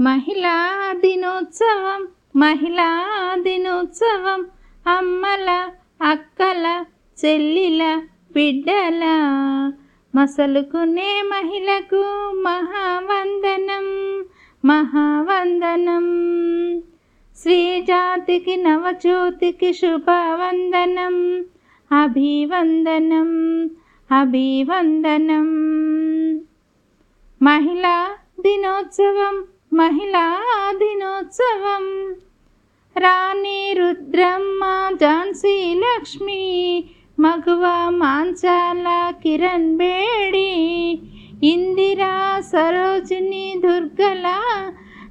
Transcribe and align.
మహిళా 0.00 0.92
దినోత్సవం 0.92 2.08
మహిళా 2.36 2.88
దినోత్సవం. 3.38 4.46
అమ్మల 4.86 5.68
అక్కల 6.02 6.84
చెల్లిల 7.24 8.02
బిడ్డల 8.32 9.04
మసలుకునే 10.14 11.22
మహిళకు 11.22 12.02
మహావందనం 12.36 13.86
మహావందనం. 14.64 16.04
శ్రీజాతికి 17.42 18.56
నవజ్యోతికి 18.56 19.72
శుభవందనం 19.72 21.44
అభివందనం 22.02 23.30
అభివందనం. 24.12 25.48
మహిళా 27.42 28.08
దినోత్సవం 28.40 29.44
మహిళా 29.76 30.26
దినోత్సవం. 30.78 31.84
రాణి 32.96 33.74
రుద్రమ్మ 33.78 34.62
ఝాన్సీ 35.00 35.74
లక్ష్మి 35.74 36.44
మగువ 37.20 37.64
మాంచాల 37.90 39.12
కిరణ్ 39.22 39.76
బేడి 39.76 40.52
ఇందిరా 41.42 42.40
సరోజిని 42.40 43.54
దుర్గల 43.64 44.26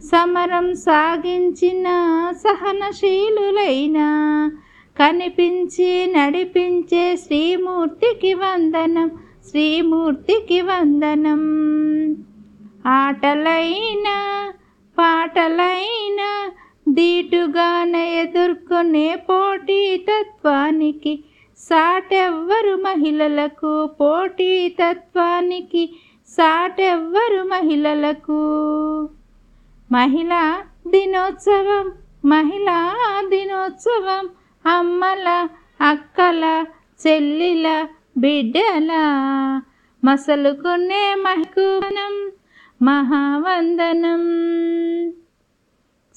సమరం 0.03 0.75
సాగించిన 0.75 1.87
సహనశీలులైన 2.37 3.99
కనిపించి 4.99 6.07
నడిపించే 6.07 7.15
శ్రీమూర్తికి 7.15 8.33
వందనం 8.33 9.11
శ్రీమూర్తికి 9.49 10.61
వందనం. 10.61 11.43
ఆటలైన 12.87 14.07
పాటలైన 14.97 16.21
దీటుగాన 16.87 17.95
ఎదుర్కొనే 17.95 19.15
పోటీ 19.29 19.79
తత్వానికి 20.09 21.13
సాటెవ్వరు 21.57 22.75
మహిళలకు 22.75 23.85
పోటీ 23.99 24.69
తత్వానికి 24.69 25.83
సాటెవ్వరు 26.37 27.43
మహిళలకు. 27.43 28.39
మహిళా 29.91 30.41
దినోత్సవం 30.87 31.87
మహిళా 32.25 32.77
దినోత్సవం 33.29 34.25
అమ్మల 34.65 35.27
అక్కల 35.81 36.43
చెల్లిల 36.99 37.67
బిడ్డల 38.17 38.91
మసలుకునే 40.03 41.03
మహకునం 41.15 42.15
మహావందనం. 42.81 44.23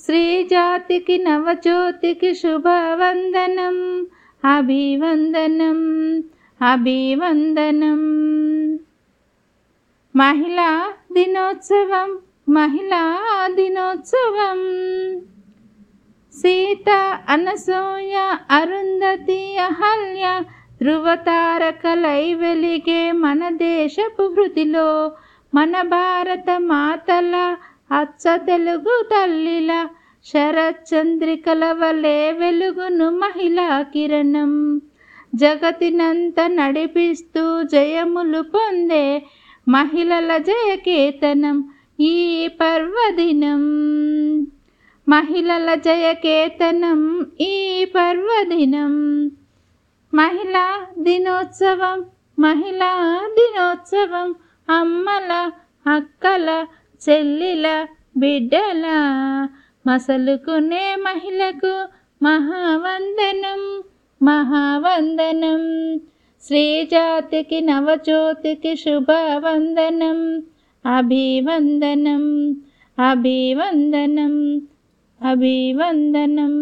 శ్రీజాతికి 0.08 1.18
నవజ్యోతికి 1.18 2.34
శుభవందనం. 2.34 4.06
అభివందనం. 4.44 6.18
అభివందనం. 6.62 8.00
మహిళా 10.16 10.92
దినోత్సవం. 11.12 12.18
మహిళా 12.48 13.20
దినోత్సవం. 13.54 14.58
సీత 16.32 17.18
అనసూయ 17.28 18.36
అరుంధతి 18.50 19.56
అహల్య 19.56 20.42
ధృవతారకలై 20.82 22.34
వెలిగే 22.34 23.12
మన 23.12 23.48
దేశపు 23.48 24.34
హృదిలో 24.38 25.12
మన 25.54 25.82
భారత 25.82 26.60
మాతల 26.60 27.56
అచ్చ 28.00 28.36
తెలుగు 28.36 29.08
తల్లిల 29.12 29.88
శరచంద్రికల 30.32 31.72
వలె 31.72 32.32
వెలుగును 32.32 33.10
మహిళా 33.10 33.82
కిరణం. 33.82 34.80
జగతినంత 35.34 36.34
నడిపిస్తూ 36.46 37.62
జయములు 37.62 38.42
పొందే 38.42 39.22
మహిళల 39.68 40.36
జయకేతనం 40.36 41.70
ఈ 42.00 42.48
పర్వదినం. 42.60 43.62
మహిళల 45.08 45.74
జయకేతనం 45.74 47.26
ఈ 47.40 47.86
పర్వదినం. 47.94 49.26
మహిళా 50.14 50.86
దినోత్సవం 50.98 52.04
మహిళా 52.38 53.20
దినోత్సవం 53.34 54.34
అమ్మల 54.70 55.50
అక్కల 55.94 56.66
చెల్లిల 57.10 57.86
బిడ్డల 58.16 58.84
మసలుకునే 59.87 60.85
మహిళకు 61.05 61.73
మహావందనం 62.21 63.61
మహావందనం 64.21 65.63
శ్రీజాతికి 66.43 67.59
నవజ్యోతికి 67.61 68.73
శుభవందనం 68.75 70.19
అభివందనం 70.85 72.23
అభివందనం 72.97 74.35
అభివందనం 75.21 76.55